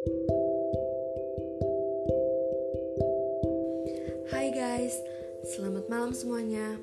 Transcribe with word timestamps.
Hai 0.00 0.08
guys, 4.48 4.96
selamat 5.52 5.92
malam 5.92 6.16
semuanya. 6.16 6.80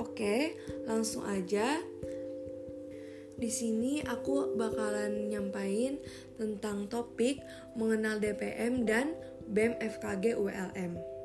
Oke, 0.00 0.56
langsung 0.84 1.24
aja. 1.24 1.80
Di 3.36 3.52
sini 3.52 4.00
aku 4.00 4.56
bakalan 4.56 5.28
nyampain 5.28 6.00
tentang 6.40 6.88
topik 6.88 7.44
mengenal 7.76 8.16
DPM 8.16 8.88
dan 8.88 9.12
BEM 9.44 9.76
FKG 9.76 10.40
ULM. 10.40 11.16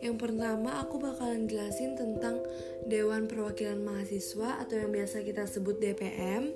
Yang 0.00 0.16
pertama 0.16 0.80
aku 0.80 0.96
bakalan 0.96 1.44
jelasin 1.44 1.96
tentang 1.96 2.40
Dewan 2.88 3.28
Perwakilan 3.28 3.84
Mahasiswa 3.84 4.60
atau 4.64 4.80
yang 4.80 4.92
biasa 4.92 5.20
kita 5.24 5.44
sebut 5.44 5.76
DPM. 5.76 6.52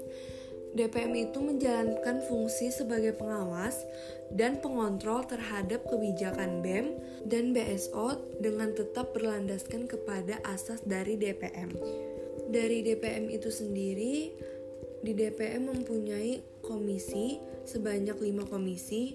DPM 0.74 1.14
itu 1.30 1.38
menjalankan 1.38 2.19
fungsi 2.27 2.74
sebagai 2.74 3.14
pengawas 3.14 3.87
dan 4.34 4.59
pengontrol 4.59 5.23
terhadap 5.23 5.87
kebijakan 5.87 6.66
BEM 6.66 6.98
dan 7.30 7.55
BSO 7.55 8.19
dengan 8.42 8.74
tetap 8.74 9.14
berlandaskan 9.14 9.87
kepada 9.87 10.42
asas 10.42 10.83
dari 10.83 11.14
DPM. 11.14 11.70
Dari 12.50 12.83
DPM 12.83 13.30
itu 13.30 13.55
sendiri, 13.55 14.34
di 15.05 15.12
DPM 15.14 15.70
mempunyai 15.70 16.42
komisi 16.58 17.39
sebanyak 17.62 18.19
5 18.19 18.50
komisi. 18.50 19.14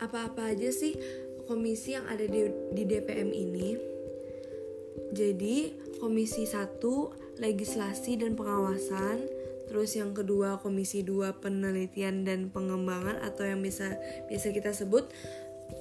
Apa-apa 0.00 0.56
aja 0.56 0.72
sih 0.72 0.96
komisi 1.44 2.00
yang 2.00 2.08
ada 2.08 2.24
di, 2.24 2.48
di 2.72 2.82
DPM 2.88 3.28
ini? 3.28 3.95
Jadi, 5.12 5.72
komisi 5.98 6.44
1 6.44 6.80
legislasi 7.40 8.20
dan 8.20 8.36
pengawasan, 8.36 9.36
Terus 9.66 9.98
yang 9.98 10.14
kedua 10.14 10.62
Komisi 10.62 11.02
2 11.02 11.42
Penelitian 11.42 12.22
dan 12.22 12.54
Pengembangan 12.54 13.18
atau 13.18 13.42
yang 13.42 13.60
bisa 13.60 13.98
bisa 14.30 14.54
kita 14.54 14.70
sebut 14.70 15.10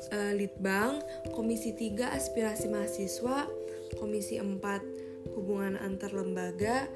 uh, 0.09 0.33
Litbang, 0.33 1.01
Komisi 1.37 1.73
3 1.77 2.17
Aspirasi 2.17 2.65
Mahasiswa, 2.69 3.45
Komisi 4.01 4.41
4 4.41 5.37
Hubungan 5.37 5.77
Antar 5.77 6.17
Lembaga, 6.17 6.89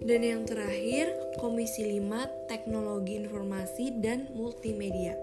dan 0.00 0.20
yang 0.22 0.42
terakhir 0.46 1.10
Komisi 1.42 1.86
5 1.98 2.46
Teknologi 2.46 3.18
Informasi 3.18 3.98
dan 3.98 4.30
Multimedia. 4.34 5.18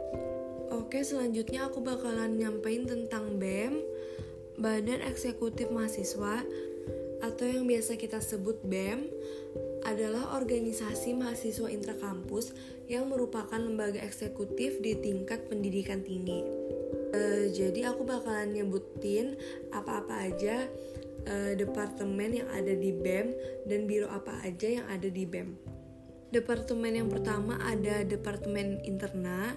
Oke, 0.67 0.99
selanjutnya 1.07 1.71
aku 1.71 1.79
bakalan 1.79 2.35
nyampein 2.35 2.83
tentang 2.83 3.39
BEM, 3.39 3.79
Badan 4.57 5.05
Eksekutif 5.05 5.69
Mahasiswa 5.69 6.41
atau 7.21 7.45
yang 7.45 7.65
biasa 7.69 7.97
kita 7.97 8.21
sebut 8.21 8.61
BEM 8.65 9.09
adalah 9.85 10.33
organisasi 10.37 11.13
mahasiswa 11.13 11.69
intrakampus 11.69 12.51
yang 12.89 13.07
merupakan 13.09 13.57
lembaga 13.57 14.01
eksekutif 14.01 14.81
di 14.81 14.97
tingkat 14.97 15.45
pendidikan 15.45 16.01
tinggi. 16.01 16.41
Uh, 17.13 17.47
jadi 17.53 17.93
aku 17.93 18.03
bakalan 18.03 18.51
nyebutin 18.51 19.37
apa-apa 19.71 20.27
aja 20.27 20.67
uh, 21.29 21.53
departemen 21.55 22.43
yang 22.43 22.49
ada 22.51 22.73
di 22.73 22.91
BEM 22.91 23.27
dan 23.69 23.85
biro 23.85 24.09
apa 24.09 24.41
aja 24.43 24.81
yang 24.81 24.85
ada 24.89 25.07
di 25.07 25.23
BEM. 25.23 25.53
Departemen 26.33 26.97
yang 26.97 27.07
pertama 27.07 27.55
ada 27.63 28.03
departemen 28.03 28.83
interna, 28.83 29.55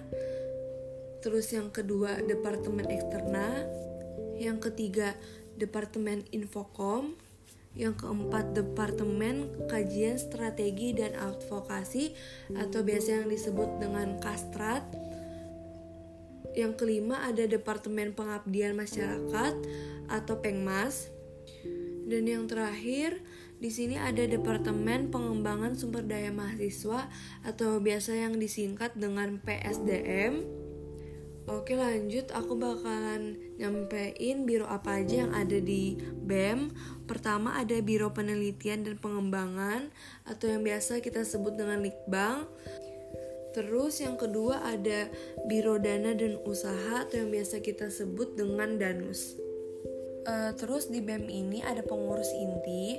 terus 1.19 1.51
yang 1.51 1.67
kedua 1.67 2.23
departemen 2.23 2.87
eksterna, 2.87 3.67
yang 4.41 4.57
ketiga 4.57 5.13
departemen 5.61 6.25
infokom, 6.33 7.13
yang 7.71 7.95
keempat, 7.95 8.51
Departemen 8.51 9.47
Kajian 9.71 10.19
Strategi 10.19 10.91
dan 10.91 11.15
Advokasi 11.15 12.11
atau 12.51 12.83
biasa 12.83 13.23
yang 13.23 13.27
disebut 13.31 13.79
dengan 13.79 14.19
Kastrat. 14.19 14.83
Yang 16.51 16.83
kelima 16.83 17.23
ada 17.23 17.47
Departemen 17.47 18.11
Pengabdian 18.11 18.75
Masyarakat 18.75 19.55
atau 20.11 20.35
Pengmas. 20.43 21.07
Dan 22.11 22.27
yang 22.27 22.43
terakhir, 22.51 23.23
di 23.63 23.71
sini 23.71 23.95
ada 23.95 24.27
Departemen 24.27 25.07
Pengembangan 25.07 25.79
Sumber 25.79 26.03
Daya 26.03 26.35
Mahasiswa 26.35 27.07
atau 27.47 27.79
biasa 27.79 28.19
yang 28.19 28.35
disingkat 28.35 28.99
dengan 28.99 29.39
PSDM. 29.39 30.60
Oke 31.51 31.75
lanjut, 31.75 32.31
aku 32.31 32.55
bakalan 32.55 33.35
nyampein 33.59 34.47
biro 34.47 34.63
apa 34.71 35.03
aja 35.03 35.27
yang 35.27 35.35
ada 35.35 35.59
di 35.59 35.99
BEM 36.23 36.71
Pertama 37.03 37.59
ada 37.59 37.75
Biro 37.83 38.07
Penelitian 38.15 38.87
dan 38.87 38.95
Pengembangan 38.95 39.91
Atau 40.23 40.47
yang 40.47 40.63
biasa 40.63 41.03
kita 41.03 41.27
sebut 41.27 41.59
dengan 41.59 41.83
Likbang. 41.83 42.47
Terus 43.51 43.99
yang 43.99 44.15
kedua 44.15 44.63
ada 44.63 45.11
Biro 45.43 45.75
Dana 45.75 46.15
dan 46.15 46.39
Usaha 46.47 47.03
Atau 47.03 47.27
yang 47.27 47.35
biasa 47.35 47.59
kita 47.59 47.91
sebut 47.91 48.39
dengan 48.39 48.79
Danus. 48.79 49.35
Uh, 50.23 50.55
Terus 50.55 50.87
di 50.87 51.03
BEM 51.03 51.27
ini 51.27 51.59
ada 51.59 51.83
pengurus 51.83 52.31
inti. 52.31 52.95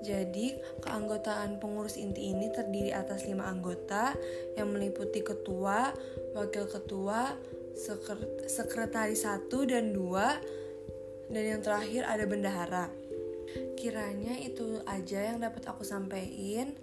Jadi, 0.00 0.54
keanggotaan 0.86 1.58
pengurus 1.58 1.98
inti 1.98 2.30
ini 2.30 2.46
terdiri 2.54 2.94
atas 2.94 3.26
lima 3.26 3.50
anggota 3.50 4.14
yang 4.54 4.70
meliputi 4.70 5.18
ketua, 5.24 5.90
wakil 6.36 6.70
ketua, 6.70 7.34
sekretaris 8.48 9.22
satu 9.22 9.68
dan 9.68 9.92
dua, 9.92 10.40
dan 11.28 11.44
yang 11.44 11.60
terakhir 11.60 12.08
ada 12.08 12.24
bendahara. 12.24 12.86
Kiranya 13.76 14.40
itu 14.40 14.82
aja 14.88 15.32
yang 15.32 15.38
dapat 15.44 15.68
aku 15.68 15.84
sampaikan. 15.86 16.74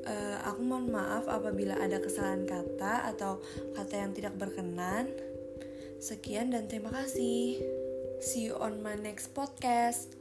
Uh, 0.00 0.38
aku 0.48 0.60
mohon 0.64 0.90
maaf 0.90 1.28
apabila 1.30 1.76
ada 1.78 2.02
kesalahan 2.02 2.48
kata 2.48 3.14
atau 3.14 3.38
kata 3.78 3.94
yang 3.94 4.12
tidak 4.12 4.34
berkenan. 4.36 5.12
Sekian 6.00 6.50
dan 6.50 6.66
terima 6.66 6.90
kasih. 6.90 7.60
See 8.20 8.48
you 8.48 8.56
on 8.56 8.84
my 8.84 8.96
next 8.96 9.32
podcast. 9.32 10.19